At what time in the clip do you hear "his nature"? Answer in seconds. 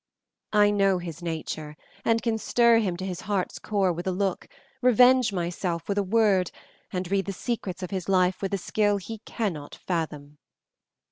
0.97-1.77